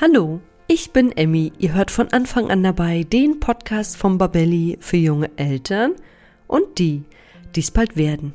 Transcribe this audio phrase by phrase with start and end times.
[0.00, 1.52] Hallo, ich bin Emmy.
[1.60, 5.92] Ihr hört von Anfang an dabei den Podcast vom Babelli für junge Eltern
[6.48, 7.04] und die,
[7.54, 8.32] die es bald werden.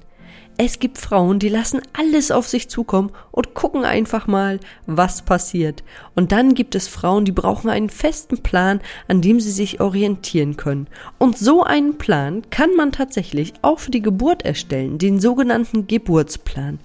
[0.56, 5.84] Es gibt Frauen, die lassen alles auf sich zukommen und gucken einfach mal, was passiert.
[6.16, 8.80] Und dann gibt es Frauen, die brauchen einen festen Plan,
[9.10, 10.88] an dem sie sich orientieren können.
[11.18, 16.80] Und so einen Plan kann man tatsächlich auch für die Geburt erstellen, den sogenannten Geburtsplan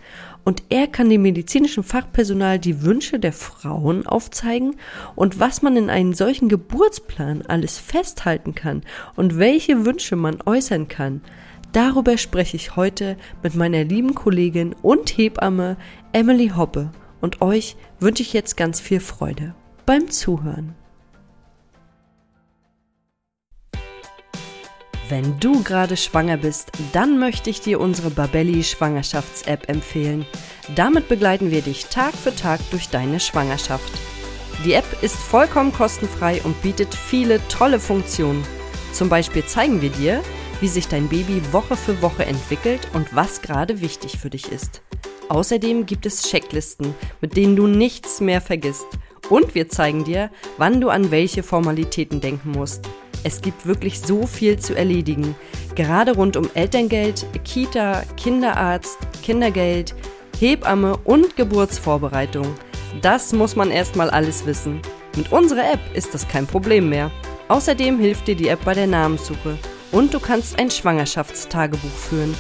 [0.44, 4.76] und er kann dem medizinischen Fachpersonal die Wünsche der Frauen aufzeigen
[5.14, 8.82] und was man in einem solchen Geburtsplan alles festhalten kann
[9.16, 11.22] und welche Wünsche man äußern kann.
[11.72, 15.76] Darüber spreche ich heute mit meiner lieben Kollegin und Hebamme
[16.12, 19.54] Emily Hoppe und euch wünsche ich jetzt ganz viel Freude
[19.86, 20.74] beim Zuhören.
[25.10, 30.24] Wenn du gerade schwanger bist, dann möchte ich dir unsere Babelli Schwangerschafts-App empfehlen.
[30.74, 33.92] Damit begleiten wir dich Tag für Tag durch deine Schwangerschaft.
[34.64, 38.42] Die App ist vollkommen kostenfrei und bietet viele tolle Funktionen.
[38.92, 40.22] Zum Beispiel zeigen wir dir,
[40.60, 44.80] wie sich dein Baby Woche für Woche entwickelt und was gerade wichtig für dich ist.
[45.28, 48.86] Außerdem gibt es Checklisten, mit denen du nichts mehr vergisst.
[49.30, 52.88] Und wir zeigen dir, wann du an welche Formalitäten denken musst.
[53.22, 55.34] Es gibt wirklich so viel zu erledigen,
[55.74, 59.94] gerade rund um Elterngeld, Kita, Kinderarzt, Kindergeld,
[60.38, 62.46] Hebamme und Geburtsvorbereitung.
[63.00, 64.80] Das muss man erstmal alles wissen.
[65.16, 67.10] Mit unserer App ist das kein Problem mehr.
[67.48, 69.58] Außerdem hilft dir die App bei der Namenssuche
[69.92, 72.34] und du kannst ein Schwangerschaftstagebuch führen.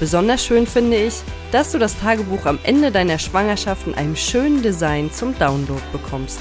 [0.00, 1.14] Besonders schön finde ich,
[1.50, 6.38] dass du das Tagebuch am Ende deiner Schwangerschaft in einem schönen Design zum Download bekommst.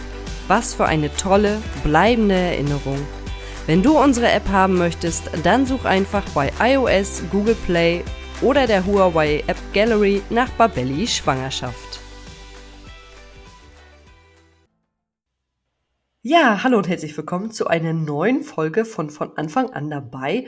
[0.47, 2.99] Was für eine tolle, bleibende Erinnerung.
[3.65, 8.03] Wenn du unsere App haben möchtest, dann such einfach bei iOS, Google Play
[8.43, 11.99] oder der Huawei App Gallery nach Babelli Schwangerschaft.
[16.21, 20.45] Ja, hallo und herzlich willkommen zu einer neuen Folge von von Anfang an dabei.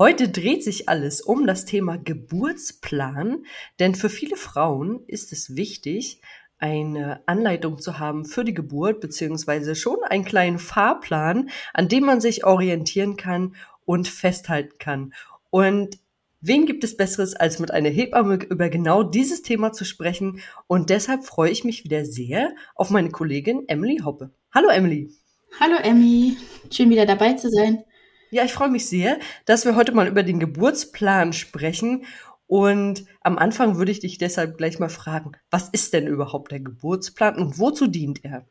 [0.00, 3.44] Heute dreht sich alles um das Thema Geburtsplan,
[3.78, 6.22] denn für viele Frauen ist es wichtig,
[6.56, 12.22] eine Anleitung zu haben für die Geburt, beziehungsweise schon einen kleinen Fahrplan, an dem man
[12.22, 15.12] sich orientieren kann und festhalten kann.
[15.50, 15.98] Und
[16.40, 20.40] wen gibt es Besseres, als mit einer Hebamme über genau dieses Thema zu sprechen?
[20.66, 24.30] Und deshalb freue ich mich wieder sehr auf meine Kollegin Emily Hoppe.
[24.50, 25.10] Hallo Emily.
[25.60, 26.38] Hallo Emmy,
[26.70, 27.84] schön wieder dabei zu sein.
[28.30, 32.04] Ja, ich freue mich sehr, dass wir heute mal über den Geburtsplan sprechen
[32.46, 36.60] und am Anfang würde ich dich deshalb gleich mal fragen, was ist denn überhaupt der
[36.60, 38.46] Geburtsplan und wozu dient er?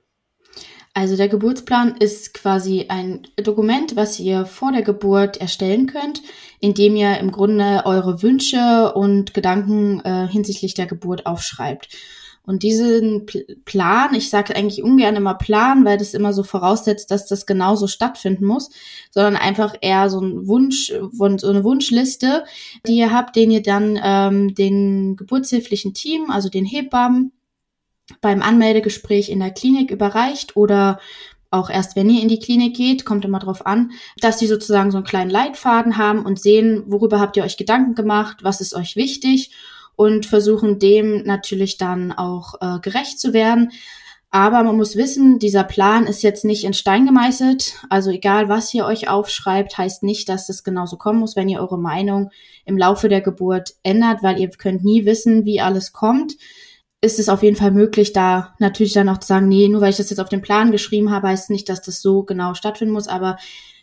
[0.94, 6.22] Also der Geburtsplan ist quasi ein Dokument, was ihr vor der Geburt erstellen könnt,
[6.60, 11.90] indem ihr im Grunde eure Wünsche und Gedanken äh, hinsichtlich der Geburt aufschreibt.
[12.44, 13.28] Und diesen
[13.66, 17.88] Plan, ich sage eigentlich ungern immer Plan, weil das immer so voraussetzt, dass das genauso
[17.88, 18.72] stattfinden muss,
[19.12, 22.44] sondern einfach eher so ein Wunsch, so eine Wunschliste,
[22.88, 27.34] die ihr habt, den ihr dann ähm, den geburtshilflichen Team, also den Hebammen,
[28.22, 31.00] beim Anmeldegespräch in der Klinik überreicht oder
[31.52, 33.92] auch erst wenn ihr in die Klinik geht, kommt immer drauf an,
[34.22, 37.96] dass die sozusagen so einen kleinen Leitfaden haben und sehen, worüber habt ihr euch Gedanken
[37.96, 39.52] gemacht, was ist euch wichtig
[40.00, 43.74] und versuchen dem natürlich dann auch äh, gerecht zu werden.
[44.32, 47.76] Aber man muss wissen, dieser Plan ist jetzt nicht in Stein gemeißelt.
[47.90, 51.60] Also egal, was ihr euch aufschreibt, heißt nicht, dass es genauso kommen muss, wenn ihr
[51.60, 52.30] eure Meinung
[52.64, 56.38] im Laufe der Geburt ändert, weil ihr könnt nie wissen, wie alles kommt.
[57.02, 59.90] Ist es auf jeden Fall möglich, da natürlich dann auch zu sagen, nee, nur weil
[59.90, 62.94] ich das jetzt auf den Plan geschrieben habe, heißt nicht, dass das so genau stattfinden
[62.94, 63.10] muss.
[63.10, 63.36] Aber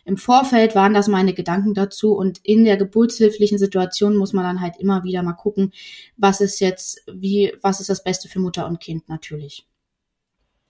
[0.07, 4.61] im Vorfeld waren das meine Gedanken dazu und in der geburtshilflichen Situation muss man dann
[4.61, 5.73] halt immer wieder mal gucken,
[6.15, 9.67] was ist jetzt, wie, was ist das Beste für Mutter und Kind natürlich.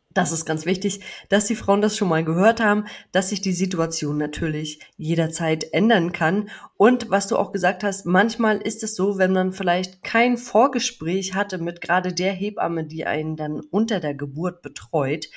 [0.10, 3.54] Das ist ganz wichtig, dass die Frauen das schon mal gehört haben, dass sich die
[3.54, 6.50] Situation natürlich jederzeit ändern kann.
[6.76, 11.36] Und was du auch gesagt hast, manchmal ist es so, wenn man vielleicht kein Vorgespräch
[11.36, 15.28] hatte mit gerade der Hebamme, die einen dann unter der Geburt betreut,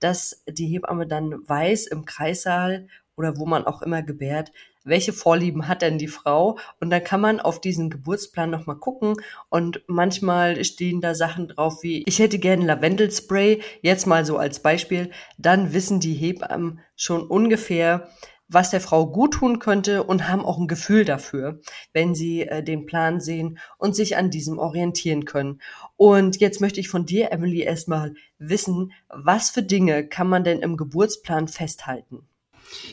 [0.00, 4.52] dass die Hebamme dann weiß im Kreissaal oder wo man auch immer gebärt,
[4.84, 6.58] welche Vorlieben hat denn die Frau?
[6.80, 9.14] Und dann kann man auf diesen Geburtsplan nochmal gucken
[9.48, 14.60] und manchmal stehen da Sachen drauf wie, ich hätte gerne Lavendelspray, jetzt mal so als
[14.60, 18.08] Beispiel, dann wissen die Hebammen schon ungefähr,
[18.48, 21.60] was der Frau gut tun könnte und haben auch ein Gefühl dafür,
[21.92, 25.60] wenn sie äh, den Plan sehen und sich an diesem orientieren können.
[25.96, 30.58] Und jetzt möchte ich von dir, Emily, erstmal wissen, was für Dinge kann man denn
[30.58, 32.28] im Geburtsplan festhalten?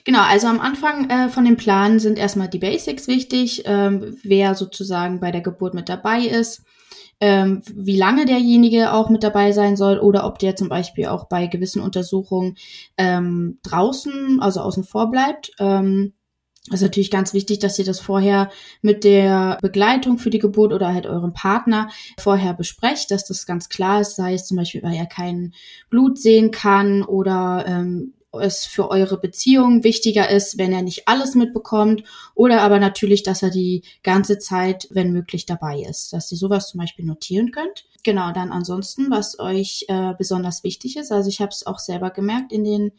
[0.03, 4.55] Genau, also am Anfang äh, von dem Plan sind erstmal die Basics wichtig, ähm, wer
[4.55, 6.63] sozusagen bei der Geburt mit dabei ist,
[7.19, 11.27] ähm, wie lange derjenige auch mit dabei sein soll oder ob der zum Beispiel auch
[11.27, 12.55] bei gewissen Untersuchungen
[12.97, 15.51] ähm, draußen, also außen vor bleibt.
[15.59, 16.13] Ähm,
[16.71, 18.49] ist natürlich ganz wichtig, dass ihr das vorher
[18.81, 21.89] mit der Begleitung für die Geburt oder halt eurem Partner
[22.19, 25.53] vorher besprecht, dass das ganz klar ist, sei es zum Beispiel, weil er kein
[25.89, 31.35] Blut sehen kann oder ähm, es für eure Beziehung wichtiger ist, wenn er nicht alles
[31.35, 32.03] mitbekommt
[32.35, 36.69] oder aber natürlich, dass er die ganze Zeit, wenn möglich, dabei ist, dass ihr sowas
[36.69, 37.85] zum Beispiel notieren könnt.
[38.03, 42.11] Genau, dann ansonsten, was euch äh, besonders wichtig ist, also ich habe es auch selber
[42.11, 42.91] gemerkt in den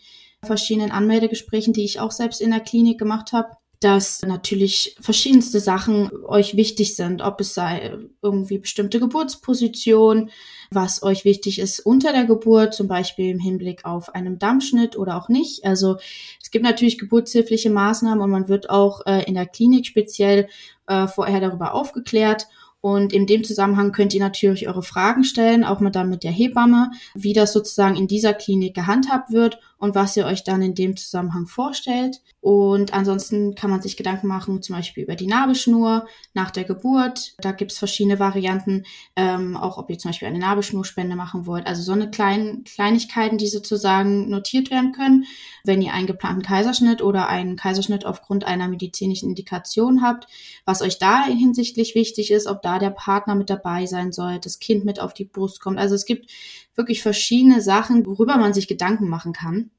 [0.42, 6.10] verschiedenen Anmeldegesprächen, die ich auch selbst in der Klinik gemacht habe, dass natürlich verschiedenste Sachen
[6.26, 10.30] euch wichtig sind, ob es sei irgendwie bestimmte Geburtsposition,
[10.72, 15.16] was euch wichtig ist unter der Geburt, zum Beispiel im Hinblick auf einen Dammschnitt oder
[15.16, 15.64] auch nicht.
[15.64, 15.96] Also
[16.40, 20.48] es gibt natürlich geburtshilfliche Maßnahmen und man wird auch äh, in der Klinik speziell
[20.86, 22.46] äh, vorher darüber aufgeklärt
[22.80, 26.30] und in dem Zusammenhang könnt ihr natürlich eure Fragen stellen, auch mit dann mit der
[26.30, 30.74] Hebamme, wie das sozusagen in dieser Klinik gehandhabt wird und was ihr euch dann in
[30.74, 32.20] dem Zusammenhang vorstellt.
[32.42, 37.32] Und ansonsten kann man sich Gedanken machen, zum Beispiel über die Nabelschnur nach der Geburt.
[37.38, 38.84] Da gibt es verschiedene Varianten,
[39.16, 41.66] ähm, auch ob ihr zum Beispiel eine Nabelschnurspende machen wollt.
[41.66, 45.24] Also so eine kleinen Kleinigkeiten, die sozusagen notiert werden können,
[45.64, 50.26] wenn ihr einen geplanten Kaiserschnitt oder einen Kaiserschnitt aufgrund einer medizinischen Indikation habt,
[50.66, 54.58] was euch da hinsichtlich wichtig ist, ob da der Partner mit dabei sein soll, das
[54.58, 55.78] Kind mit auf die Brust kommt.
[55.78, 56.30] Also es gibt
[56.74, 59.69] wirklich verschiedene Sachen, worüber man sich Gedanken machen kann.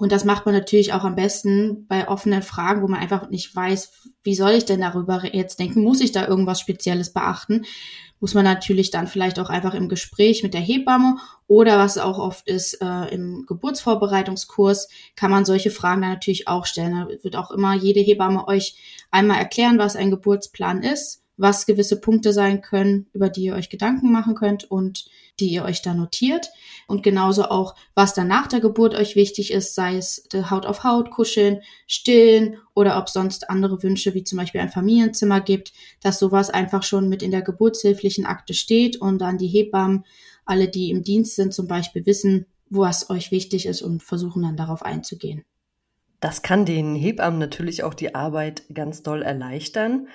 [0.00, 3.54] Und das macht man natürlich auch am besten bei offenen Fragen, wo man einfach nicht
[3.54, 3.92] weiß,
[4.22, 5.84] wie soll ich denn darüber jetzt denken?
[5.84, 7.66] Muss ich da irgendwas Spezielles beachten?
[8.18, 12.18] Muss man natürlich dann vielleicht auch einfach im Gespräch mit der Hebamme oder was auch
[12.18, 16.92] oft ist äh, im Geburtsvorbereitungskurs, kann man solche Fragen dann natürlich auch stellen.
[16.94, 18.76] Da wird auch immer jede Hebamme euch
[19.10, 23.70] einmal erklären, was ein Geburtsplan ist was gewisse Punkte sein können, über die ihr euch
[23.70, 25.06] Gedanken machen könnt und
[25.40, 26.50] die ihr euch da notiert.
[26.86, 30.84] Und genauso auch, was dann nach der Geburt euch wichtig ist, sei es Haut auf
[30.84, 35.72] Haut kuscheln, stillen oder ob sonst andere Wünsche, wie zum Beispiel ein Familienzimmer gibt,
[36.02, 40.04] dass sowas einfach schon mit in der geburtshilflichen Akte steht und dann die Hebammen,
[40.44, 44.56] alle, die im Dienst sind, zum Beispiel wissen, was euch wichtig ist und versuchen dann
[44.56, 45.44] darauf einzugehen.
[46.20, 50.08] Das kann den Hebammen natürlich auch die Arbeit ganz doll erleichtern.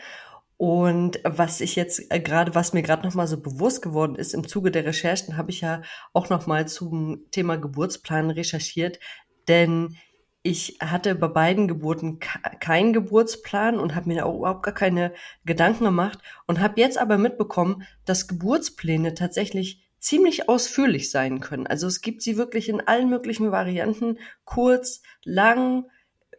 [0.58, 4.34] Und was ich jetzt äh, gerade, was mir gerade noch mal so bewusst geworden ist
[4.34, 5.82] im Zuge der Recherchen, habe ich ja
[6.14, 9.00] auch noch mal zum Thema Geburtsplan recherchiert,
[9.48, 9.98] denn
[10.44, 15.12] ich hatte bei beiden Geburten keinen Geburtsplan und habe mir auch überhaupt gar keine
[15.44, 21.66] Gedanken gemacht und habe jetzt aber mitbekommen, dass Geburtspläne tatsächlich ziemlich ausführlich sein können.
[21.66, 25.86] Also es gibt sie wirklich in allen möglichen Varianten, kurz, lang,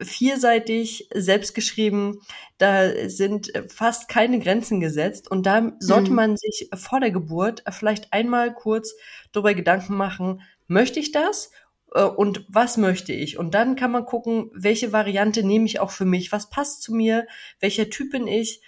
[0.00, 2.20] vierseitig, selbstgeschrieben.
[2.58, 5.30] Da sind fast keine Grenzen gesetzt.
[5.30, 6.16] Und da sollte mhm.
[6.16, 8.94] man sich vor der Geburt vielleicht einmal kurz
[9.32, 11.50] darüber Gedanken machen, möchte ich das?
[11.94, 13.38] Äh, und was möchte ich?
[13.38, 16.32] Und dann kann man gucken, welche Variante nehme ich auch für mich?
[16.32, 17.26] Was passt zu mir?
[17.60, 18.60] Welcher Typ bin ich?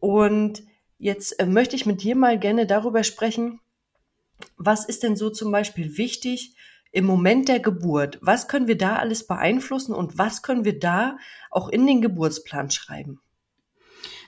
[0.00, 0.62] Und
[0.98, 3.60] jetzt äh, möchte ich mit dir mal gerne darüber sprechen,
[4.56, 6.55] was ist denn so zum Beispiel wichtig
[6.96, 11.18] im Moment der Geburt, was können wir da alles beeinflussen und was können wir da
[11.50, 13.20] auch in den Geburtsplan schreiben?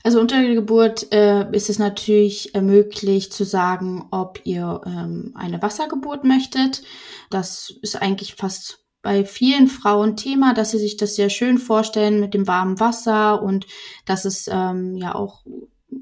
[0.05, 5.33] Also unter der Geburt äh, ist es natürlich äh, möglich zu sagen, ob ihr ähm,
[5.35, 6.83] eine Wassergeburt möchtet.
[7.31, 12.21] Das ist eigentlich fast bei vielen Frauen Thema, dass sie sich das sehr schön vorstellen
[12.21, 13.67] mit dem warmen Wasser und
[14.05, 15.43] dass es ähm, ja auch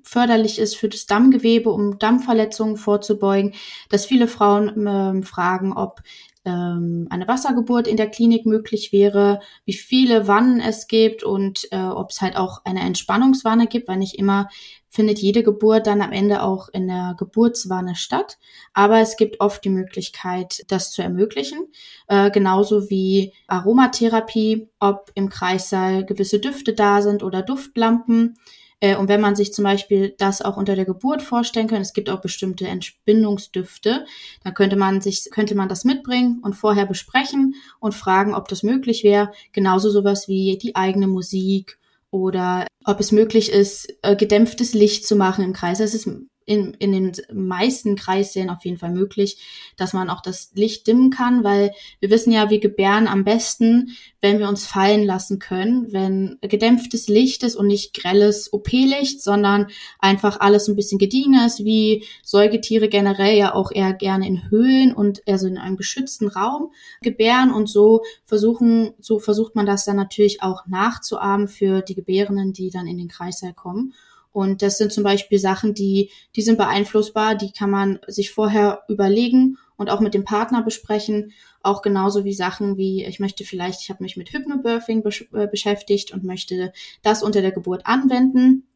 [0.02, 3.54] förderlich ist für das Dammgewebe, um Dammverletzungen vorzubeugen,
[3.88, 6.02] dass viele Frauen ähm, fragen, ob
[6.46, 11.82] ähm, eine Wassergeburt in der Klinik möglich wäre, wie viele Wannen es gibt und äh,
[11.82, 14.48] ob es halt auch eine Entspannungswanne gibt, weil nicht immer
[14.88, 18.38] findet jede Geburt dann am Ende auch in der Geburtswanne statt.
[18.72, 21.66] Aber es gibt oft die Möglichkeit, das zu ermöglichen.
[22.08, 28.38] Äh, genauso wie Aromatherapie, ob im Kreissaal gewisse Düfte da sind oder Duftlampen.
[28.80, 31.92] Äh, und wenn man sich zum Beispiel das auch unter der Geburt vorstellen kann, es
[31.92, 34.04] gibt auch bestimmte Entbindungsdüfte,
[34.44, 38.62] dann könnte man sich, könnte man das mitbringen und vorher besprechen und fragen, ob das
[38.62, 39.32] möglich wäre.
[39.52, 41.78] Genauso sowas wie die eigene Musik
[42.10, 45.80] oder ob es möglich ist, äh, gedämpftes Licht zu machen im Kreis.
[45.80, 46.08] Es ist
[46.46, 49.38] in, in den meisten Kreissälen auf jeden Fall möglich,
[49.76, 53.96] dass man auch das Licht dimmen kann, weil wir wissen ja, wir gebären am besten,
[54.20, 59.66] wenn wir uns fallen lassen können, wenn gedämpftes Licht ist und nicht grelles OP-Licht, sondern
[59.98, 64.94] einfach alles ein bisschen gediegener ist, wie Säugetiere generell ja auch eher gerne in Höhlen
[64.94, 66.72] und also in einem geschützten Raum
[67.02, 72.52] gebären und so versuchen, so versucht man das dann natürlich auch nachzuahmen für die Gebärenden,
[72.52, 73.94] die dann in den Kreißsaal kommen.
[74.36, 78.82] Und das sind zum Beispiel Sachen, die, die sind beeinflussbar, die kann man sich vorher
[78.86, 81.32] überlegen und auch mit dem Partner besprechen.
[81.62, 85.02] Auch genauso wie Sachen wie, ich möchte vielleicht, ich habe mich mit Hypnobirthing
[85.32, 88.66] äh, beschäftigt und möchte das unter der Geburt anwenden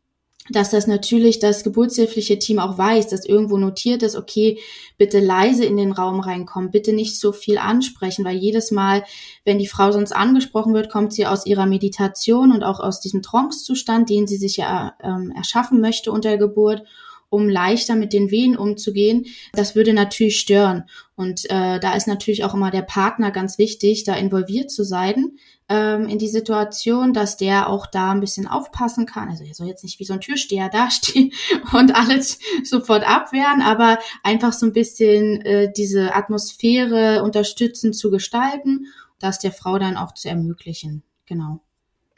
[0.48, 4.58] dass das natürlich das geburtshilfliche Team auch weiß, dass irgendwo notiert ist, okay,
[4.96, 9.04] bitte leise in den Raum reinkommen, bitte nicht so viel ansprechen, weil jedes Mal,
[9.44, 13.22] wenn die Frau sonst angesprochen wird, kommt sie aus ihrer Meditation und auch aus diesem
[13.22, 16.82] Trance-Zustand, den sie sich ja ähm, erschaffen möchte unter Geburt
[17.30, 20.84] um leichter mit den Wehen umzugehen, das würde natürlich stören.
[21.14, 25.32] Und äh, da ist natürlich auch immer der Partner ganz wichtig, da involviert zu sein
[25.68, 29.28] ähm, in die Situation, dass der auch da ein bisschen aufpassen kann.
[29.28, 31.32] Also er soll jetzt nicht wie so ein Türsteher dastehen
[31.72, 38.86] und alles sofort abwehren, aber einfach so ein bisschen äh, diese Atmosphäre unterstützend zu gestalten,
[39.20, 41.04] das der Frau dann auch zu ermöglichen.
[41.26, 41.60] Genau.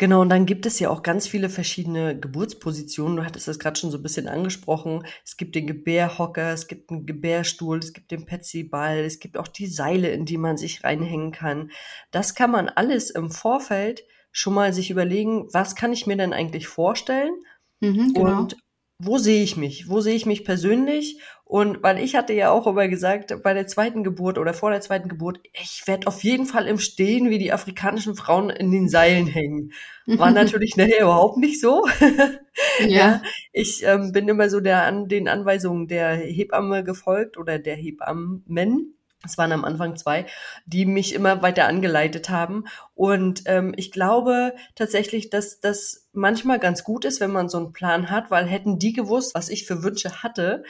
[0.02, 3.18] Genau, und dann gibt es ja auch ganz viele verschiedene Geburtspositionen.
[3.18, 5.06] Du hattest das gerade schon so ein bisschen angesprochen.
[5.24, 9.46] Es gibt den Gebärhocker, es gibt einen Gebärstuhl, es gibt den Petsy-Ball, es gibt auch
[9.46, 11.70] die Seile, in die man sich reinhängen kann.
[12.10, 16.32] Das kann man alles im Vorfeld schon mal sich überlegen, was kann ich mir denn
[16.32, 17.34] eigentlich vorstellen?
[17.78, 18.38] Mhm, genau.
[18.40, 18.56] Und
[18.98, 19.88] wo sehe ich mich?
[19.88, 21.20] Wo sehe ich mich persönlich?
[21.52, 24.80] Und weil ich hatte ja auch immer gesagt, bei der zweiten Geburt oder vor der
[24.80, 28.88] zweiten Geburt, ich werde auf jeden Fall im Stehen wie die afrikanischen Frauen in den
[28.88, 29.74] Seilen hängen.
[30.06, 31.86] War natürlich nachher überhaupt nicht so.
[32.80, 32.86] ja.
[32.86, 33.22] ja.
[33.52, 38.94] Ich ähm, bin immer so der an den Anweisungen der Hebamme gefolgt oder der Hebammen
[39.24, 40.26] es waren am Anfang zwei,
[40.66, 42.64] die mich immer weiter angeleitet haben.
[42.94, 47.72] Und ähm, ich glaube tatsächlich, dass das manchmal ganz gut ist, wenn man so einen
[47.72, 50.64] Plan hat, weil hätten die gewusst, was ich für Wünsche hatte,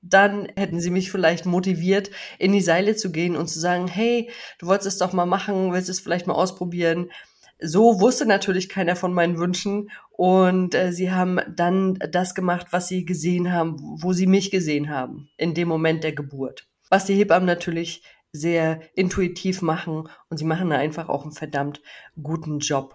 [0.00, 4.30] dann hätten sie mich vielleicht motiviert, in die Seile zu gehen und zu sagen, hey,
[4.58, 7.10] du wolltest es doch mal machen, willst es vielleicht mal ausprobieren.
[7.60, 12.86] So wusste natürlich keiner von meinen Wünschen und äh, sie haben dann das gemacht, was
[12.86, 17.14] sie gesehen haben, wo sie mich gesehen haben, in dem Moment der Geburt was die
[17.14, 18.02] Hebammen natürlich
[18.32, 21.80] sehr intuitiv machen und sie machen da einfach auch einen verdammt
[22.20, 22.94] guten Job.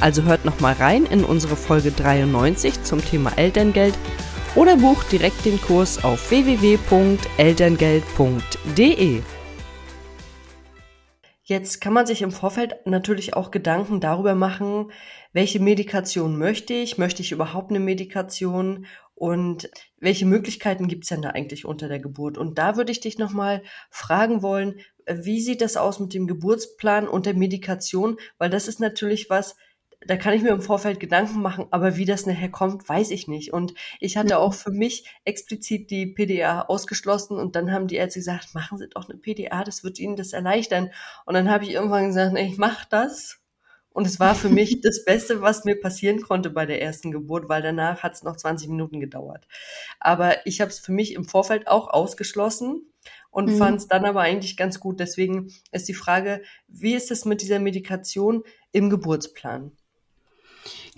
[0.00, 3.98] Also hört nochmal rein in unsere Folge 93 zum Thema Elterngeld
[4.54, 9.22] oder bucht direkt den Kurs auf www.elterngeld.de.
[11.42, 14.90] Jetzt kann man sich im Vorfeld natürlich auch Gedanken darüber machen,
[15.32, 16.96] welche Medikation möchte ich?
[16.96, 18.86] Möchte ich überhaupt eine Medikation?
[19.14, 22.38] Und welche Möglichkeiten gibt's denn da eigentlich unter der Geburt?
[22.38, 27.06] Und da würde ich dich nochmal fragen wollen, wie sieht das aus mit dem Geburtsplan
[27.06, 28.16] und der Medikation?
[28.38, 29.56] Weil das ist natürlich was,
[30.06, 33.28] da kann ich mir im Vorfeld Gedanken machen, aber wie das nachher kommt, weiß ich
[33.28, 33.52] nicht.
[33.52, 38.20] Und ich hatte auch für mich explizit die PDA ausgeschlossen und dann haben die Ärzte
[38.20, 40.90] gesagt, machen Sie doch eine PDA, das wird Ihnen das erleichtern.
[41.26, 43.40] Und dann habe ich irgendwann gesagt, nee, ich mache das.
[43.92, 47.50] Und es war für mich das Beste, was mir passieren konnte bei der ersten Geburt,
[47.50, 49.46] weil danach hat es noch 20 Minuten gedauert.
[49.98, 52.86] Aber ich habe es für mich im Vorfeld auch ausgeschlossen
[53.30, 53.58] und mhm.
[53.58, 54.98] fand es dann aber eigentlich ganz gut.
[54.98, 59.72] Deswegen ist die Frage, wie ist es mit dieser Medikation im Geburtsplan?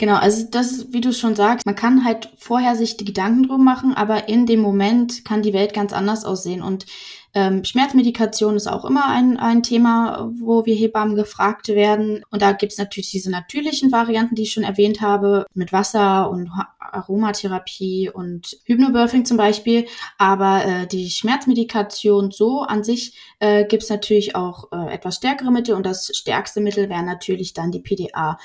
[0.03, 3.63] Genau, also das, wie du schon sagst, man kann halt vorher sich die Gedanken drum
[3.63, 6.61] machen, aber in dem Moment kann die Welt ganz anders aussehen.
[6.61, 6.87] Und
[7.35, 12.25] ähm, Schmerzmedikation ist auch immer ein, ein Thema, wo wir Hebammen gefragt werden.
[12.31, 16.29] Und da gibt es natürlich diese natürlichen Varianten, die ich schon erwähnt habe, mit Wasser
[16.31, 19.87] und Aromatherapie und Hypnobirthing zum Beispiel.
[20.19, 25.51] Aber äh, die Schmerzmedikation so an sich äh, gibt es natürlich auch äh, etwas stärkere
[25.51, 28.37] Mittel und das stärkste Mittel wäre natürlich dann die PDA.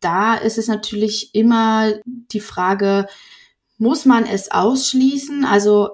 [0.00, 3.06] Da ist es natürlich immer die Frage,
[3.78, 5.44] muss man es ausschließen?
[5.44, 5.88] Also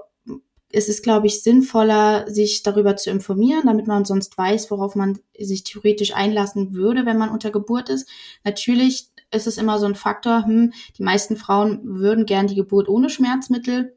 [0.73, 5.19] es ist, glaube ich, sinnvoller, sich darüber zu informieren, damit man sonst weiß, worauf man
[5.39, 8.09] sich theoretisch einlassen würde, wenn man unter Geburt ist.
[8.45, 12.89] Natürlich ist es immer so ein Faktor, hm, die meisten Frauen würden gern die Geburt
[12.89, 13.97] ohne Schmerzmittel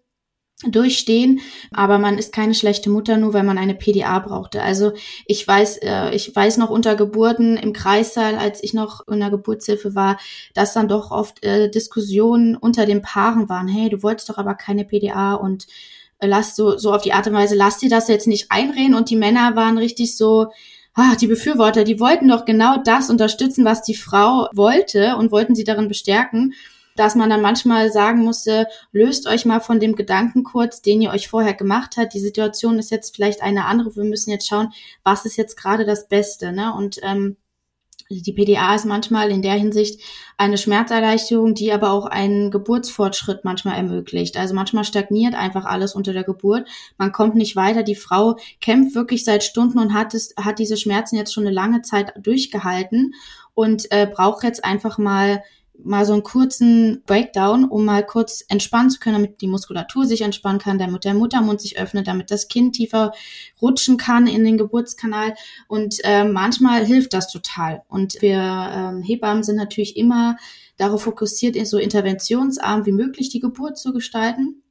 [0.66, 4.62] durchstehen, aber man ist keine schlechte Mutter nur, weil man eine PDA brauchte.
[4.62, 4.94] Also
[5.26, 9.30] ich weiß, äh, ich weiß noch unter Geburten im Kreissaal, als ich noch in der
[9.30, 10.18] Geburtshilfe war,
[10.54, 13.68] dass dann doch oft äh, Diskussionen unter den Paaren waren.
[13.68, 15.68] Hey, du wolltest doch aber keine PDA und
[16.28, 18.96] lass so so auf die Art und Weise, lass dir das jetzt nicht einreden.
[18.96, 20.48] Und die Männer waren richtig so,
[20.94, 25.56] ah, die Befürworter, die wollten doch genau das unterstützen, was die Frau wollte und wollten
[25.56, 26.54] sie darin bestärken
[26.96, 31.12] dass man dann manchmal sagen musste, löst euch mal von dem Gedanken kurz, den ihr
[31.12, 32.14] euch vorher gemacht habt.
[32.14, 33.96] Die Situation ist jetzt vielleicht eine andere.
[33.96, 34.72] Wir müssen jetzt schauen,
[35.04, 36.52] was ist jetzt gerade das Beste.
[36.52, 36.74] Ne?
[36.74, 37.38] Und ähm,
[38.22, 40.02] die PDA ist manchmal in der Hinsicht
[40.38, 44.38] eine Schmerzerleichterung, die aber auch einen Geburtsfortschritt manchmal ermöglicht.
[44.38, 46.68] Also manchmal stagniert einfach alles unter der Geburt.
[46.98, 47.84] Man kommt nicht weiter.
[47.84, 51.54] Die Frau kämpft wirklich seit Stunden und hat es, hat diese Schmerzen jetzt schon eine
[51.54, 53.14] lange Zeit durchgehalten
[53.54, 55.44] und äh, braucht jetzt einfach mal
[55.78, 60.22] mal so einen kurzen Breakdown, um mal kurz entspannen zu können, damit die Muskulatur sich
[60.22, 63.12] entspannen kann, damit der Muttermund sich öffnet, damit das Kind tiefer
[63.62, 65.34] rutschen kann in den Geburtskanal.
[65.68, 67.84] Und äh, manchmal hilft das total.
[67.88, 70.38] Und wir ähm, Hebammen sind natürlich immer
[70.78, 74.63] darauf fokussiert, so interventionsarm wie möglich die Geburt zu gestalten.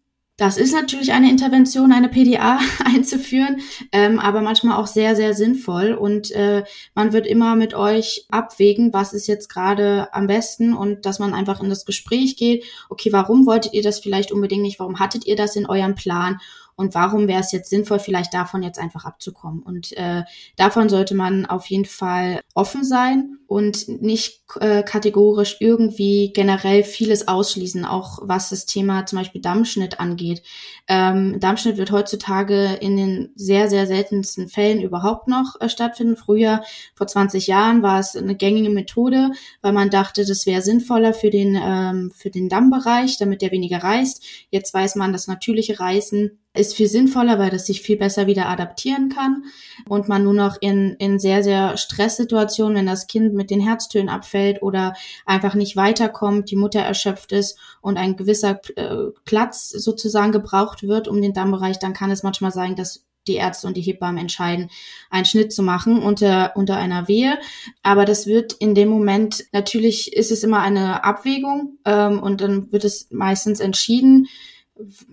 [0.43, 3.61] Das ist natürlich eine Intervention, eine PDA einzuführen,
[3.93, 5.93] ähm, aber manchmal auch sehr, sehr sinnvoll.
[5.93, 6.65] Und äh,
[6.97, 11.33] man wird immer mit euch abwägen, was ist jetzt gerade am besten und dass man
[11.33, 12.65] einfach in das Gespräch geht.
[12.89, 14.81] Okay, warum wolltet ihr das vielleicht unbedingt nicht?
[14.81, 16.41] Warum hattet ihr das in eurem Plan?
[16.77, 19.63] Und warum wäre es jetzt sinnvoll, vielleicht davon jetzt einfach abzukommen.
[19.63, 20.23] Und äh,
[20.57, 27.29] davon sollte man auf jeden Fall offen sein und nicht äh, kategorisch irgendwie generell vieles
[27.29, 30.43] ausschließen, auch was das Thema zum Beispiel Dammschnitt angeht.
[30.89, 36.17] Ähm, Dammschnitt wird heutzutage in den sehr, sehr seltensten Fällen überhaupt noch äh, stattfinden.
[36.17, 36.63] Früher,
[36.95, 41.31] vor 20 Jahren, war es eine gängige Methode, weil man dachte, das wäre sinnvoller für
[41.31, 44.25] den, ähm, für den Dammbereich, damit der weniger reißt.
[44.51, 48.49] Jetzt weiß man, das natürliche Reißen ist viel sinnvoller, weil das sich viel besser wieder
[48.49, 49.45] adaptieren kann
[49.89, 54.11] und man nur noch in, in sehr, sehr Stresssituationen, wenn das Kind mit den Herztönen
[54.11, 60.33] abfällt oder einfach nicht weiterkommt, die Mutter erschöpft ist und ein gewisser äh, Platz sozusagen
[60.33, 63.83] gebraucht wird um den Dammbereich, dann kann es manchmal sein, dass die Ärzte und die
[63.83, 64.69] Hebammen entscheiden,
[65.09, 67.39] einen Schnitt zu machen unter, unter einer Wehe.
[67.83, 72.73] Aber das wird in dem Moment, natürlich ist es immer eine Abwägung ähm, und dann
[72.73, 74.27] wird es meistens entschieden,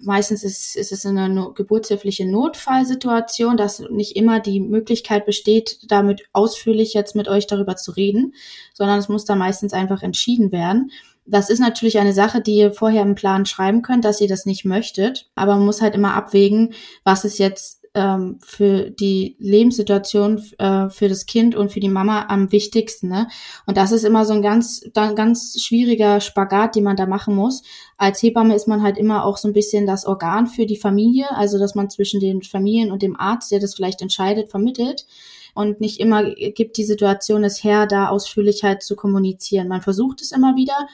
[0.02, 6.24] meistens ist, ist es eine no geburtshilfliche Notfallsituation, dass nicht immer die Möglichkeit besteht, damit
[6.34, 8.34] ausführlich jetzt mit euch darüber zu reden,
[8.74, 10.92] sondern es muss da meistens einfach entschieden werden.
[11.26, 14.46] Das ist natürlich eine Sache, die ihr vorher im Plan schreiben könnt, dass ihr das
[14.46, 20.42] nicht möchtet, aber man muss halt immer abwägen, was ist jetzt ähm, für die Lebenssituation
[20.58, 23.10] äh, für das Kind und für die Mama am wichtigsten.
[23.10, 23.28] Ne?
[23.66, 27.62] Und das ist immer so ein ganz, ganz schwieriger Spagat, den man da machen muss.
[27.98, 31.30] Als Hebamme ist man halt immer auch so ein bisschen das Organ für die Familie,
[31.32, 35.06] also dass man zwischen den Familien und dem Arzt, der das vielleicht entscheidet, vermittelt.
[35.54, 39.68] Und nicht immer gibt die Situation es her, da ausführlich halt zu kommunizieren.
[39.68, 40.88] Man versucht es immer wieder.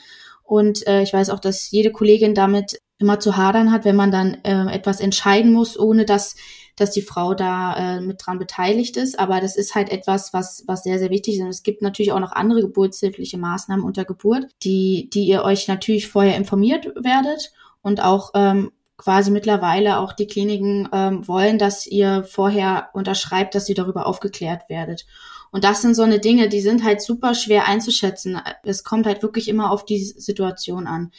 [0.43, 4.11] Und äh, ich weiß auch, dass jede Kollegin damit immer zu hadern hat, wenn man
[4.11, 6.35] dann äh, etwas entscheiden muss, ohne dass
[6.75, 9.19] dass die Frau da äh, mit dran beteiligt ist.
[9.19, 11.41] Aber das ist halt etwas, was, was sehr, sehr wichtig ist.
[11.41, 15.67] Und es gibt natürlich auch noch andere geburtshilfliche Maßnahmen unter Geburt, die, die ihr euch
[15.67, 21.85] natürlich vorher informiert werdet und auch ähm, quasi mittlerweile auch die Kliniken ähm, wollen, dass
[21.85, 25.05] ihr vorher unterschreibt, dass ihr darüber aufgeklärt werdet.
[25.51, 28.39] Und das sind so eine Dinge, die sind halt super schwer einzuschätzen.
[28.63, 31.11] Es kommt halt wirklich immer auf die Situation an.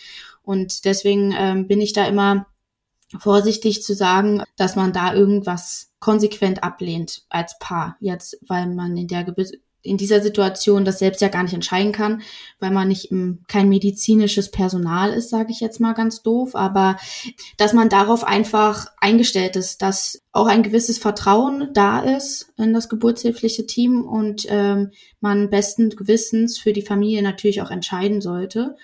[0.43, 2.47] Und deswegen ähm, bin ich da immer
[3.19, 9.09] vorsichtig zu sagen, dass man da irgendwas konsequent ablehnt als Paar jetzt, weil man in
[9.09, 9.25] der
[9.87, 12.23] in dieser Situation das selbst ja gar nicht entscheiden kann,
[12.59, 16.97] weil man nicht im, kein medizinisches Personal ist, sage ich jetzt mal ganz doof, aber
[17.57, 22.89] dass man darauf einfach eingestellt ist, dass auch ein gewisses Vertrauen da ist in das
[22.89, 24.91] geburtshilfliche Team und ähm,
[25.21, 28.77] man besten Gewissens für die Familie natürlich auch entscheiden sollte.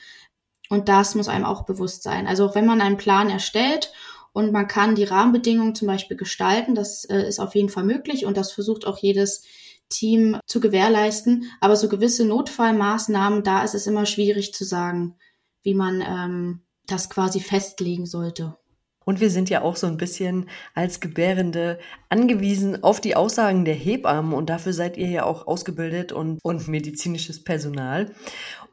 [0.70, 2.26] Und das muss einem auch bewusst sein.
[2.26, 3.92] Also auch wenn man einen Plan erstellt
[4.32, 6.74] und man kann die Rahmenbedingungen zum Beispiel gestalten.
[6.74, 9.44] Das äh, ist auf jeden Fall möglich und das versucht auch jedes
[9.88, 11.50] Team zu gewährleisten.
[11.60, 15.16] Aber so gewisse Notfallmaßnahmen, da ist es immer schwierig zu sagen,
[15.62, 18.56] wie man ähm, das quasi festlegen sollte.
[19.04, 23.74] Und wir sind ja auch so ein bisschen als Gebärende angewiesen auf die Aussagen der
[23.74, 28.12] Hebammen und dafür seid ihr ja auch ausgebildet und, und medizinisches Personal.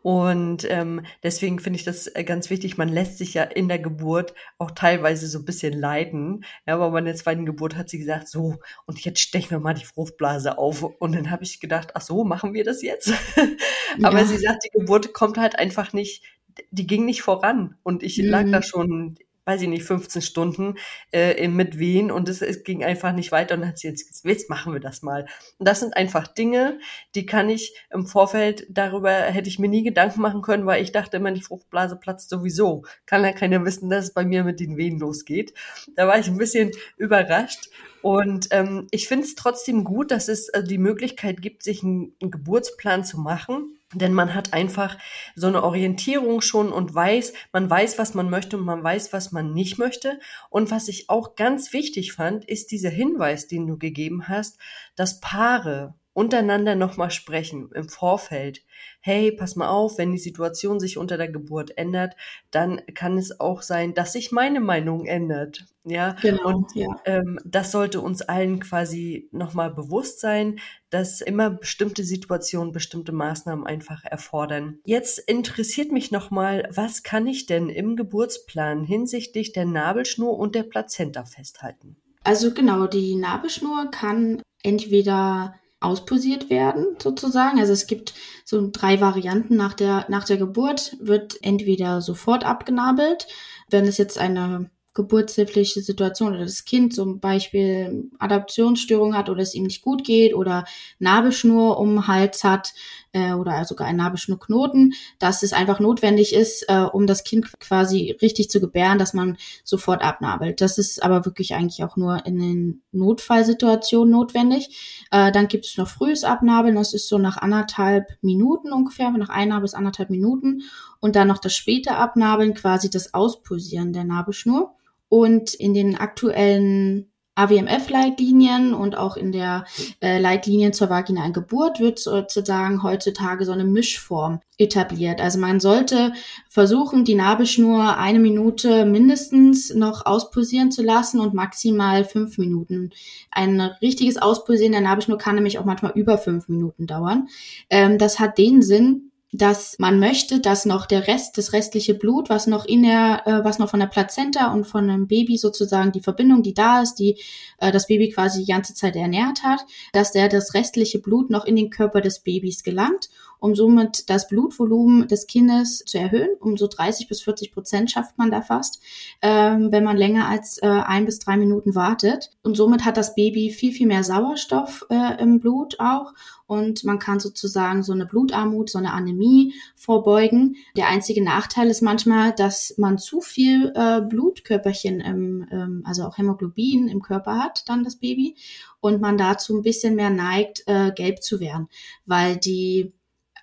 [0.01, 2.77] Und ähm, deswegen finde ich das äh, ganz wichtig.
[2.77, 6.45] Man lässt sich ja in der Geburt auch teilweise so ein bisschen leiden.
[6.65, 9.73] Ja, aber bei der zweiten Geburt hat sie gesagt, so, und jetzt stechen wir mal
[9.73, 10.83] die Fruchtblase auf.
[10.83, 13.11] Und dann habe ich gedacht, ach so, machen wir das jetzt?
[14.03, 14.25] aber ja.
[14.25, 16.23] sie sagt, die Geburt kommt halt einfach nicht,
[16.71, 17.75] die ging nicht voran.
[17.83, 18.25] Und ich mhm.
[18.25, 19.17] lag da schon
[19.49, 20.75] weiß ich nicht, 15 Stunden
[21.11, 24.23] äh, mit Wehen und es, es ging einfach nicht weiter und dann hat sie jetzt,
[24.23, 25.25] jetzt machen wir das mal.
[25.57, 26.77] Und das sind einfach Dinge,
[27.15, 30.91] die kann ich im Vorfeld, darüber hätte ich mir nie Gedanken machen können, weil ich
[30.91, 32.83] dachte immer, die Fruchtblase platzt sowieso.
[33.07, 35.55] Kann ja keiner wissen, dass es bei mir mit den Wehen losgeht.
[35.95, 37.69] Da war ich ein bisschen überrascht.
[38.03, 42.13] Und ähm, ich finde es trotzdem gut, dass es äh, die Möglichkeit gibt, sich einen
[42.19, 44.97] Geburtsplan zu machen denn man hat einfach
[45.35, 49.31] so eine Orientierung schon und weiß, man weiß, was man möchte und man weiß, was
[49.31, 50.19] man nicht möchte.
[50.49, 54.59] Und was ich auch ganz wichtig fand, ist dieser Hinweis, den du gegeben hast,
[54.95, 58.65] dass Paare untereinander nochmal sprechen im Vorfeld.
[58.99, 62.17] Hey, pass mal auf, wenn die Situation sich unter der Geburt ändert,
[62.51, 65.65] dann kann es auch sein, dass sich meine Meinung ändert.
[65.85, 66.87] Ja, genau, und ja.
[67.05, 73.65] Ähm, das sollte uns allen quasi nochmal bewusst sein, dass immer bestimmte Situationen bestimmte Maßnahmen
[73.65, 74.79] einfach erfordern.
[74.83, 80.63] Jetzt interessiert mich nochmal, was kann ich denn im Geburtsplan hinsichtlich der Nabelschnur und der
[80.63, 81.95] Plazenta festhalten?
[82.25, 87.59] Also genau, die Nabelschnur kann entweder ausposiert werden, sozusagen.
[87.59, 88.13] Also es gibt
[88.43, 93.27] so drei Varianten nach der, nach der Geburt, wird entweder sofort abgenabelt,
[93.69, 99.55] wenn es jetzt eine geburtshilfliche Situation oder das Kind zum Beispiel Adaptionsstörung hat oder es
[99.55, 100.65] ihm nicht gut geht oder
[100.97, 102.73] Nabelschnur um den Hals hat
[103.13, 108.17] äh, oder sogar ein Nabelschnurknoten, dass es einfach notwendig ist, äh, um das Kind quasi
[108.21, 110.61] richtig zu gebären, dass man sofort abnabelt.
[110.61, 115.05] Das ist aber wirklich eigentlich auch nur in den Notfallsituationen notwendig.
[115.11, 119.29] Äh, dann gibt es noch frühes Abnabeln, das ist so nach anderthalb Minuten ungefähr, nach
[119.29, 120.61] einer bis anderthalb Minuten.
[120.99, 124.75] Und dann noch das späte Abnabeln, quasi das Auspulsieren der Nabelschnur.
[125.07, 129.65] Und in den aktuellen AWMF-Leitlinien und auch in der
[130.01, 135.21] äh, Leitlinien zur vaginalen Geburt wird sozusagen heutzutage so eine Mischform etabliert.
[135.21, 136.11] Also man sollte
[136.49, 142.91] versuchen, die Nabelschnur eine Minute mindestens noch auspulsieren zu lassen und maximal fünf Minuten.
[143.31, 147.29] Ein richtiges Auspulsieren der Nabelschnur kann nämlich auch manchmal über fünf Minuten dauern.
[147.69, 152.29] Ähm, das hat den Sinn, dass man möchte, dass noch der Rest, das restliche Blut,
[152.29, 155.91] was noch in der, äh, was noch von der Plazenta und von einem Baby sozusagen
[155.91, 157.17] die Verbindung, die da ist, die
[157.59, 161.45] äh, das Baby quasi die ganze Zeit ernährt hat, dass der das restliche Blut noch
[161.45, 166.29] in den Körper des Babys gelangt um somit das Blutvolumen des Kindes zu erhöhen.
[166.39, 168.81] Um so 30 bis 40 Prozent schafft man da fast,
[169.21, 172.31] ähm, wenn man länger als äh, ein bis drei Minuten wartet.
[172.43, 176.13] Und somit hat das Baby viel, viel mehr Sauerstoff äh, im Blut auch.
[176.49, 180.55] Und man kann sozusagen so eine Blutarmut, so eine Anämie vorbeugen.
[180.75, 186.17] Der einzige Nachteil ist manchmal, dass man zu viel äh, Blutkörperchen, im, ähm, also auch
[186.17, 188.35] Hämoglobin im Körper hat, dann das Baby.
[188.79, 191.67] Und man dazu ein bisschen mehr neigt, äh, gelb zu werden,
[192.07, 192.93] weil die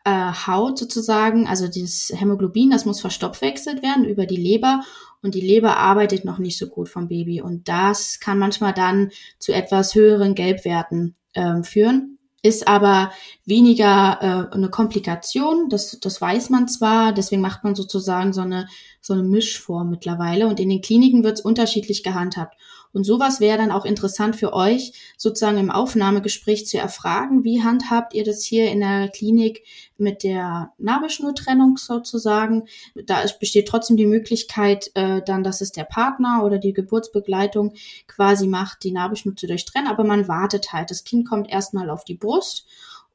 [0.07, 4.83] äh, Haut sozusagen, also dieses Hämoglobin, das muss verstoffwechselt werden über die Leber
[5.21, 9.11] und die Leber arbeitet noch nicht so gut vom Baby und das kann manchmal dann
[9.38, 12.16] zu etwas höheren Gelbwerten ähm, führen
[12.47, 13.11] ist aber
[13.45, 18.69] weniger äh, eine Komplikation, das, das weiß man zwar, deswegen macht man sozusagen so eine,
[19.01, 22.55] so eine Mischform mittlerweile und in den Kliniken wird es unterschiedlich gehandhabt.
[22.96, 28.14] Und sowas wäre dann auch interessant für euch, sozusagen im Aufnahmegespräch zu erfragen, wie handhabt
[28.14, 29.64] ihr das hier in der Klinik
[29.98, 32.68] mit der Nabelschnurtrennung sozusagen.
[32.94, 37.74] Da besteht trotzdem die Möglichkeit, äh, dann, dass es der Partner oder die Geburtsbegleitung
[38.06, 40.90] quasi macht, die Nabelschnur zu durchtrennen, aber man wartet halt.
[40.90, 42.64] Das Kind kommt erstmal auf die Brust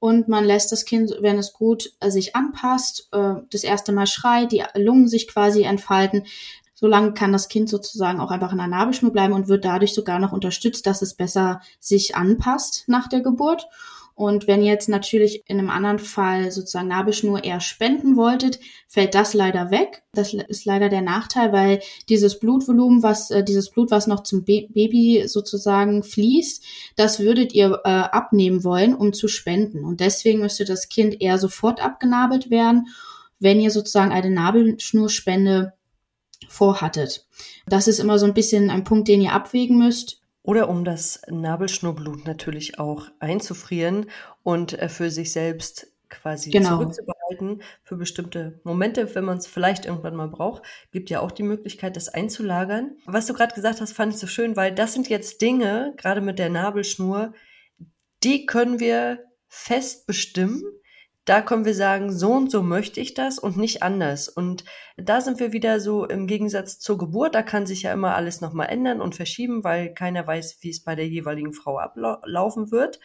[0.02, 4.08] und man lässt das Kind, wenn es gut äh, sich anpasst, äh, das erste Mal
[4.08, 6.26] schreit, die Lungen sich quasi entfalten,
[6.82, 10.18] Solange kann das Kind sozusagen auch einfach in der Nabelschnur bleiben und wird dadurch sogar
[10.18, 13.68] noch unterstützt, dass es besser sich anpasst nach der Geburt.
[14.16, 19.16] Und wenn ihr jetzt natürlich in einem anderen Fall sozusagen Nabelschnur eher spenden wolltet, fällt
[19.16, 20.04] das leider weg.
[20.14, 24.44] Das ist leider der Nachteil, weil dieses Blutvolumen, was äh, dieses Blut, was noch zum
[24.44, 26.64] Baby sozusagen fließt,
[26.96, 29.86] das würdet ihr äh, abnehmen wollen, um zu spenden.
[29.86, 32.88] Und deswegen müsste das Kind eher sofort abgenabelt werden,
[33.40, 35.74] wenn ihr sozusagen eine Nabelschnurspende
[36.48, 37.28] vorhattet.
[37.68, 40.22] Das ist immer so ein bisschen ein Punkt, den ihr abwägen müsst.
[40.44, 44.08] Oder um das Nabelschnurblut natürlich auch einzufrieren
[44.42, 46.78] und äh, für sich selbst quasi genau.
[46.78, 51.44] zurückzubehalten für bestimmte Momente, wenn man es vielleicht irgendwann mal braucht, gibt ja auch die
[51.44, 52.98] Möglichkeit, das einzulagern.
[53.06, 56.22] Was du gerade gesagt hast, fand ich so schön, weil das sind jetzt Dinge, gerade
[56.22, 57.34] mit der Nabelschnur,
[58.24, 60.64] die können wir fest bestimmen
[61.32, 64.28] da können wir sagen, so und so möchte ich das und nicht anders.
[64.28, 64.66] Und
[64.98, 67.36] da sind wir wieder so im Gegensatz zur Geburt.
[67.36, 70.84] Da kann sich ja immer alles nochmal ändern und verschieben, weil keiner weiß, wie es
[70.84, 73.00] bei der jeweiligen Frau ablaufen wird.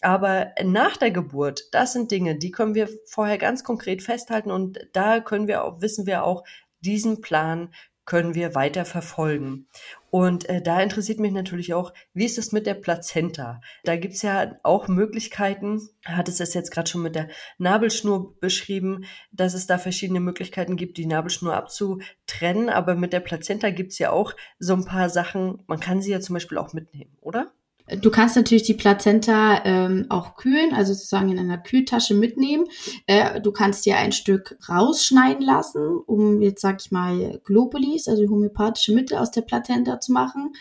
[0.00, 4.88] Aber nach der Geburt, das sind Dinge, die können wir vorher ganz konkret festhalten und
[4.94, 6.44] da können wir auch, wissen wir auch,
[6.80, 7.74] diesen Plan
[8.08, 9.66] können wir weiter verfolgen.
[10.08, 13.60] Und äh, da interessiert mich natürlich auch, wie ist es mit der Plazenta?
[13.84, 19.04] Da gibt's ja auch Möglichkeiten, hat es das jetzt gerade schon mit der Nabelschnur beschrieben,
[19.30, 22.70] dass es da verschiedene Möglichkeiten gibt, die Nabelschnur abzutrennen.
[22.70, 26.20] Aber mit der Plazenta gibt's ja auch so ein paar Sachen, man kann sie ja
[26.20, 27.52] zum Beispiel auch mitnehmen, oder?
[27.96, 32.66] Du kannst natürlich die Plazenta ähm, auch kühlen, also sozusagen in einer Kühltasche mitnehmen.
[33.06, 38.28] Äh, du kannst dir ein Stück rausschneiden lassen, um jetzt sag ich mal Globulis, also
[38.28, 40.52] homöopathische Mittel aus der Plazenta zu machen.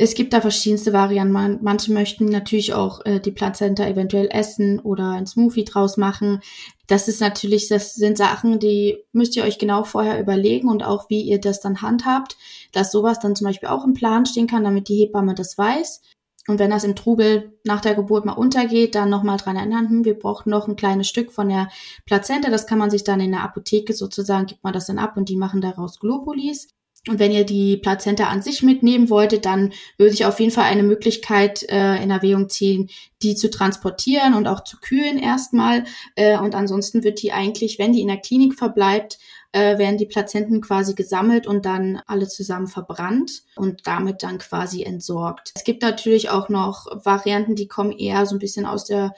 [0.00, 1.58] Es gibt da verschiedenste Varianten.
[1.62, 6.40] Manche möchten natürlich auch äh, die Plazenta eventuell essen oder ein Smoothie draus machen.
[6.86, 11.10] Das ist natürlich, das sind Sachen, die müsst ihr euch genau vorher überlegen und auch
[11.10, 12.36] wie ihr das dann handhabt,
[12.72, 16.00] dass sowas dann zum Beispiel auch im Plan stehen kann, damit die Hebamme das weiß.
[16.48, 20.04] Und wenn das im Trubel nach der Geburt mal untergeht, dann nochmal dran erinnern, hm,
[20.04, 21.68] wir brauchen noch ein kleines Stück von der
[22.06, 22.50] Plazenta.
[22.50, 25.28] Das kann man sich dann in der Apotheke sozusagen, gibt man das dann ab und
[25.28, 26.68] die machen daraus Globulis.
[27.06, 30.64] Und wenn ihr die Plazenta an sich mitnehmen wolltet, dann würde ich auf jeden Fall
[30.64, 32.90] eine Möglichkeit äh, in Erwägung ziehen,
[33.22, 35.84] die zu transportieren und auch zu kühlen erstmal.
[36.16, 39.18] Äh, und ansonsten wird die eigentlich, wenn die in der Klinik verbleibt,
[39.52, 44.82] äh, werden die Plazenten quasi gesammelt und dann alle zusammen verbrannt und damit dann quasi
[44.82, 45.52] entsorgt.
[45.54, 49.14] Es gibt natürlich auch noch Varianten, die kommen eher so ein bisschen aus der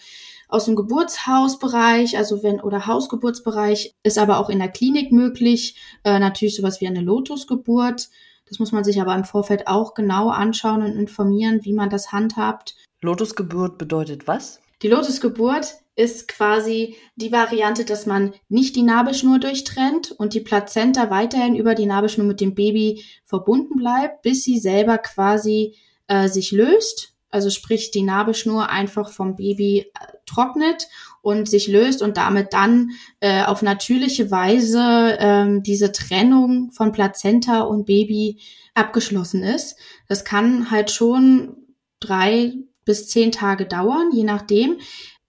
[0.50, 5.76] aus dem Geburtshausbereich, also wenn oder Hausgeburtsbereich, ist aber auch in der Klinik möglich.
[6.02, 8.08] Äh, natürlich sowas wie eine Lotusgeburt.
[8.48, 12.10] Das muss man sich aber im Vorfeld auch genau anschauen und informieren, wie man das
[12.10, 12.74] handhabt.
[13.00, 14.60] Lotusgeburt bedeutet was?
[14.82, 21.10] Die Lotusgeburt ist quasi die Variante, dass man nicht die Nabelschnur durchtrennt und die Plazenta
[21.10, 25.76] weiterhin über die Nabelschnur mit dem Baby verbunden bleibt, bis sie selber quasi
[26.08, 27.14] äh, sich löst.
[27.30, 30.88] Also sprich, die Nabelschnur einfach vom Baby äh, trocknet
[31.22, 37.60] und sich löst und damit dann äh, auf natürliche Weise ähm, diese Trennung von Plazenta
[37.60, 38.40] und Baby
[38.74, 39.76] abgeschlossen ist.
[40.08, 41.56] Das kann halt schon
[42.00, 44.78] drei bis zehn Tage dauern, je nachdem.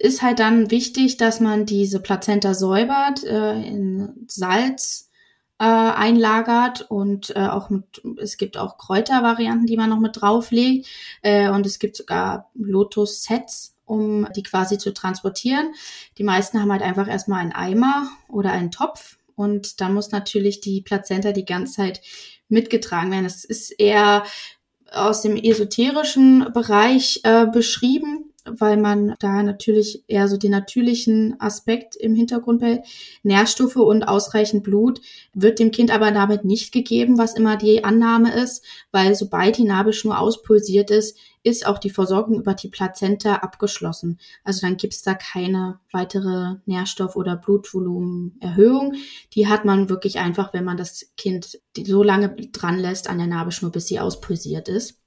[0.01, 5.11] Ist halt dann wichtig, dass man diese Plazenta säubert, äh, in Salz
[5.59, 10.87] äh, einlagert und äh, auch mit, es gibt auch Kräutervarianten, die man noch mit drauflegt.
[11.21, 15.75] Äh, und es gibt sogar Lotus-Sets, um die quasi zu transportieren.
[16.17, 20.61] Die meisten haben halt einfach erstmal einen Eimer oder einen Topf und dann muss natürlich
[20.61, 22.01] die Plazenta die ganze Zeit
[22.49, 23.25] mitgetragen werden.
[23.25, 24.23] Das ist eher
[24.91, 31.95] aus dem esoterischen Bereich äh, beschrieben weil man da natürlich eher so den natürlichen Aspekt
[31.95, 32.85] im Hintergrund behält.
[33.23, 35.01] Nährstoffe und ausreichend Blut
[35.33, 39.63] wird dem Kind aber damit nicht gegeben, was immer die Annahme ist, weil sobald die
[39.63, 44.19] Nabelschnur auspulsiert ist, ist auch die Versorgung über die Plazenta abgeschlossen.
[44.43, 48.93] Also dann gibt's da keine weitere Nährstoff- oder Blutvolumenerhöhung.
[49.33, 53.27] Die hat man wirklich einfach, wenn man das Kind so lange dran lässt an der
[53.27, 55.00] Nabelschnur, bis sie auspulsiert ist.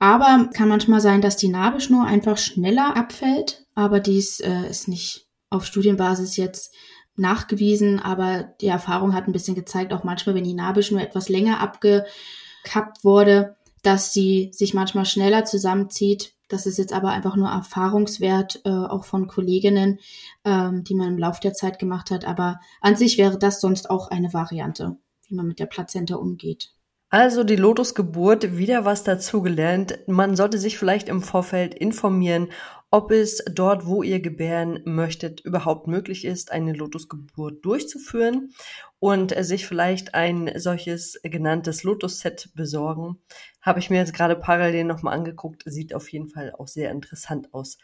[0.00, 5.28] Aber kann manchmal sein, dass die Nabelschnur einfach schneller abfällt, aber dies äh, ist nicht
[5.50, 6.74] auf Studienbasis jetzt
[7.16, 11.60] nachgewiesen, aber die Erfahrung hat ein bisschen gezeigt, auch manchmal, wenn die Nabelschnur etwas länger
[11.60, 16.32] abgekappt wurde, dass sie sich manchmal schneller zusammenzieht.
[16.48, 20.00] Das ist jetzt aber einfach nur Erfahrungswert, äh, auch von Kolleginnen,
[20.46, 22.24] ähm, die man im Laufe der Zeit gemacht hat.
[22.24, 24.96] Aber an sich wäre das sonst auch eine Variante,
[25.28, 26.72] wie man mit der Plazenta umgeht.
[27.12, 29.98] Also die Lotusgeburt, wieder was dazugelernt.
[30.06, 32.48] Man sollte sich vielleicht im Vorfeld informieren,
[32.90, 38.52] ob es dort, wo ihr gebären möchtet, überhaupt möglich ist, eine Lotusgeburt durchzuführen
[38.98, 43.18] und sich vielleicht ein solches genanntes Lotus-Set besorgen.
[43.62, 47.54] Habe ich mir jetzt gerade parallel nochmal angeguckt, sieht auf jeden Fall auch sehr interessant
[47.54, 47.78] aus.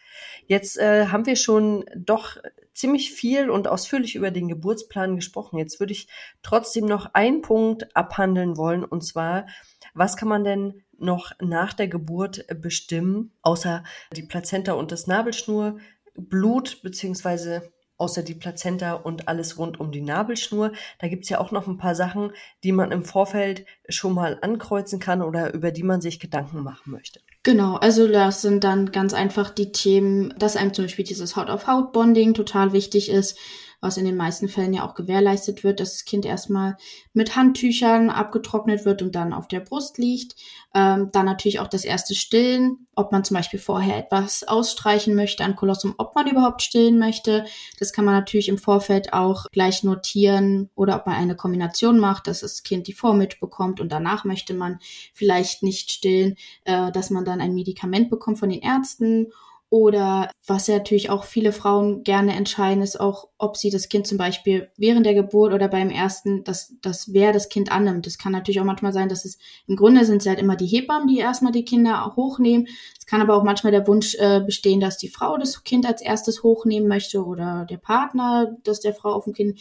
[0.46, 2.36] Jetzt äh, haben wir schon doch
[2.74, 5.58] ziemlich viel und ausführlich über den Geburtsplan gesprochen.
[5.58, 6.08] Jetzt würde ich
[6.42, 9.46] trotzdem noch einen Punkt abhandeln wollen, und zwar,
[9.94, 15.78] was kann man denn noch nach der Geburt bestimmen, außer die Plazenta und das Nabelschnur,
[16.14, 20.72] Blut beziehungsweise außer die Plazenta und alles rund um die Nabelschnur.
[20.98, 22.32] Da gibt's ja auch noch ein paar Sachen,
[22.62, 26.92] die man im Vorfeld schon mal ankreuzen kann oder über die man sich Gedanken machen
[26.92, 27.20] möchte.
[27.42, 32.34] Genau, also das sind dann ganz einfach die Themen, dass einem zum Beispiel dieses Haut-auf-Haut-Bonding
[32.34, 33.38] total wichtig ist,
[33.80, 36.76] was in den meisten Fällen ja auch gewährleistet wird, dass das Kind erstmal
[37.12, 40.36] mit Handtüchern abgetrocknet wird und dann auf der Brust liegt.
[40.74, 45.44] Ähm, dann natürlich auch das erste Stillen, ob man zum Beispiel vorher etwas ausstreichen möchte
[45.44, 47.44] an Kolossum, ob man überhaupt stillen möchte.
[47.78, 52.26] Das kann man natürlich im Vorfeld auch gleich notieren oder ob man eine Kombination macht,
[52.26, 54.78] dass das Kind die Vormilch bekommt und danach möchte man
[55.12, 59.28] vielleicht nicht stillen, äh, dass man dann ein Medikament bekommt von den Ärzten
[59.76, 64.06] oder was ja natürlich auch viele Frauen gerne entscheiden, ist auch, ob sie das Kind
[64.06, 68.06] zum Beispiel während der Geburt oder beim ersten, dass das wer das Kind annimmt.
[68.06, 69.36] Das kann natürlich auch manchmal sein, dass es
[69.66, 72.68] im Grunde sind es halt immer die Hebammen, die erstmal die Kinder hochnehmen.
[72.98, 76.00] Es kann aber auch manchmal der Wunsch äh, bestehen, dass die Frau das Kind als
[76.00, 79.60] erstes hochnehmen möchte oder der Partner, dass der Frau auf dem Kind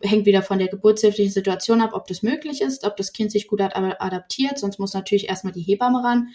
[0.00, 3.46] hängt wieder von der geburtshilflichen Situation ab, ob das möglich ist, ob das Kind sich
[3.46, 4.58] gut adaptiert.
[4.58, 6.28] Sonst muss natürlich erstmal die Hebamme ran.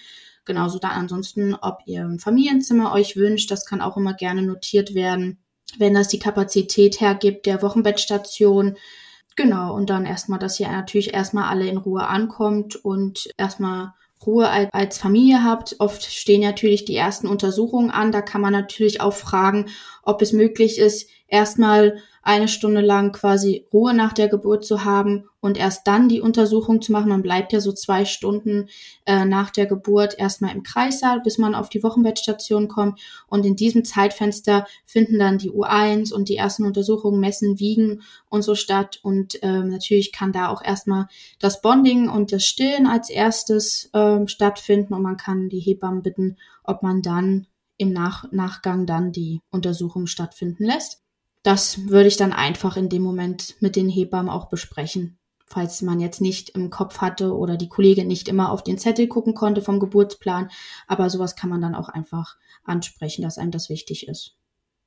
[0.45, 4.93] Genauso dann ansonsten, ob ihr ein Familienzimmer euch wünscht, das kann auch immer gerne notiert
[4.95, 5.39] werden,
[5.77, 8.77] wenn das die Kapazität hergibt der Wochenbettstation.
[9.35, 13.93] Genau, und dann erstmal, dass ihr natürlich erstmal alle in Ruhe ankommt und erstmal
[14.25, 15.75] Ruhe als Familie habt.
[15.79, 18.11] Oft stehen natürlich die ersten Untersuchungen an.
[18.11, 19.67] Da kann man natürlich auch fragen,
[20.03, 25.25] ob es möglich ist, erstmal eine Stunde lang quasi Ruhe nach der Geburt zu haben
[25.41, 27.09] und erst dann die Untersuchung zu machen.
[27.09, 28.67] Man bleibt ja so zwei Stunden
[29.05, 32.99] äh, nach der Geburt erstmal im Kreissaal, bis man auf die Wochenbettstation kommt.
[33.27, 38.41] Und in diesem Zeitfenster finden dann die U1 und die ersten Untersuchungen, Messen, Wiegen und
[38.41, 38.99] so statt.
[39.01, 41.07] Und ähm, natürlich kann da auch erstmal
[41.39, 44.93] das Bonding und das Stillen als erstes ähm, stattfinden.
[44.93, 50.05] Und man kann die Hebammen bitten, ob man dann im Nach Nachgang dann die Untersuchung
[50.05, 51.01] stattfinden lässt
[51.43, 55.17] das würde ich dann einfach in dem Moment mit den Hebammen auch besprechen.
[55.47, 59.07] Falls man jetzt nicht im Kopf hatte oder die Kollegin nicht immer auf den Zettel
[59.07, 60.51] gucken konnte vom Geburtsplan.
[60.85, 64.35] Aber sowas kann man dann auch einfach ansprechen, dass einem das wichtig ist.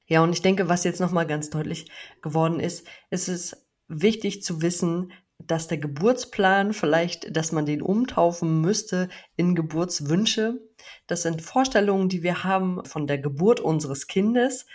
[0.07, 4.63] Ja, und ich denke, was jetzt nochmal ganz deutlich geworden ist, ist es wichtig zu
[4.63, 10.61] wissen, dass der Geburtsplan vielleicht, dass man den umtaufen müsste in Geburtswünsche.
[11.07, 14.67] Das sind Vorstellungen, die wir haben von der Geburt unseres Kindes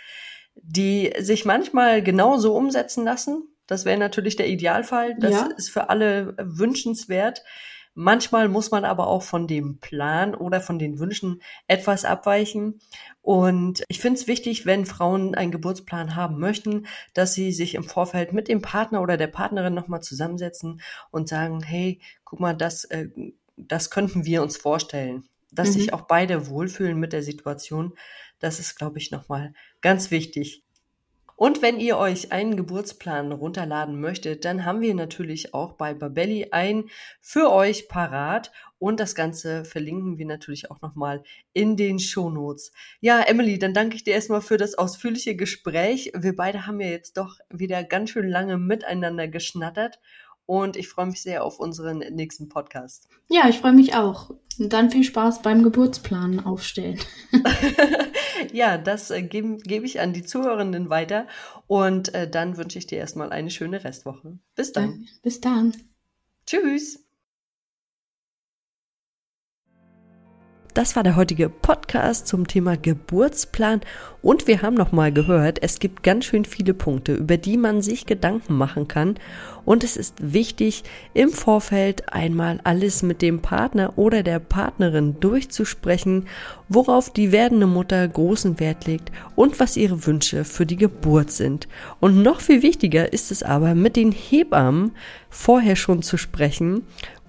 [0.62, 3.48] die sich manchmal genauso umsetzen lassen.
[3.66, 5.16] Das wäre natürlich der Idealfall.
[5.18, 5.48] Das ja.
[5.56, 7.42] ist für alle wünschenswert.
[8.00, 12.80] Manchmal muss man aber auch von dem Plan oder von den Wünschen etwas abweichen.
[13.22, 17.82] Und ich finde es wichtig, wenn Frauen einen Geburtsplan haben möchten, dass sie sich im
[17.82, 22.84] Vorfeld mit dem Partner oder der Partnerin nochmal zusammensetzen und sagen, hey, guck mal, das,
[22.84, 23.08] äh,
[23.56, 25.24] das könnten wir uns vorstellen.
[25.50, 25.72] Dass mhm.
[25.72, 27.94] sich auch beide wohlfühlen mit der Situation.
[28.38, 30.62] Das ist, glaube ich, nochmal ganz wichtig.
[31.38, 36.48] Und wenn ihr euch einen Geburtsplan runterladen möchtet, dann haben wir natürlich auch bei Babelli
[36.50, 38.50] einen für euch parat.
[38.80, 41.22] Und das Ganze verlinken wir natürlich auch nochmal
[41.52, 42.72] in den Shownotes.
[43.00, 46.10] Ja, Emily, dann danke ich dir erstmal für das ausführliche Gespräch.
[46.12, 50.00] Wir beide haben ja jetzt doch wieder ganz schön lange miteinander geschnattert
[50.48, 53.06] und ich freue mich sehr auf unseren nächsten Podcast.
[53.28, 54.30] Ja, ich freue mich auch.
[54.58, 56.98] Und dann viel Spaß beim Geburtsplan aufstellen.
[58.52, 61.26] ja, das äh, gebe geb ich an die Zuhörenden weiter
[61.66, 64.38] und äh, dann wünsche ich dir erstmal eine schöne Restwoche.
[64.54, 65.06] Bis dann.
[65.22, 65.76] Bis dann.
[66.46, 67.07] Tschüss.
[70.78, 73.80] Das war der heutige Podcast zum Thema Geburtsplan
[74.22, 77.82] und wir haben noch mal gehört, es gibt ganz schön viele Punkte, über die man
[77.82, 79.16] sich Gedanken machen kann
[79.64, 86.28] und es ist wichtig im Vorfeld einmal alles mit dem Partner oder der Partnerin durchzusprechen,
[86.68, 91.66] worauf die werdende Mutter großen Wert legt und was ihre Wünsche für die Geburt sind.
[91.98, 94.92] Und noch viel wichtiger ist es aber mit den Hebammen
[95.28, 96.84] vorher schon zu sprechen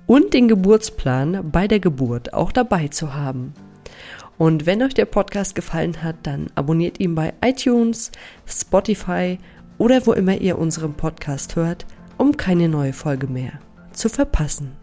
[0.09, 3.53] und den Geburtsplan bei der Geburt auch dabei zu haben.
[4.39, 8.11] Und wenn euch der Podcast gefallen hat, dann abonniert ihn bei iTunes,
[8.47, 9.37] Spotify
[9.77, 11.85] oder wo immer ihr unseren Podcast hört,
[12.17, 13.51] um keine neue Folge mehr
[13.91, 14.78] zu verpassen.